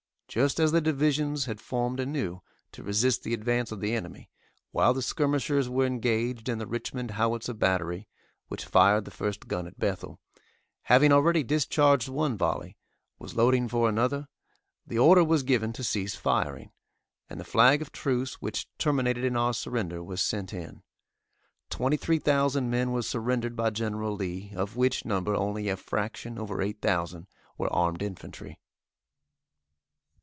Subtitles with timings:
[0.33, 4.29] Just as the divisions had formed anew, to resist the advance of the enemy,
[4.71, 8.07] while the skirmishers were engaged, and the Richmond Howitser battery,
[8.47, 10.21] (which fired the first gun at Bethel,)
[10.83, 12.77] having already discharged one volley,
[13.19, 14.29] was loading for another,
[14.87, 16.71] the order was given to cease firing,
[17.29, 20.81] and the flag of truce which terminated in our surrender was sent in.
[21.69, 24.15] Twenty three thousand men were surrendered by Gen.
[24.17, 27.27] Lee, of which number only a fraction over 8,000
[27.57, 28.57] were armed infantry.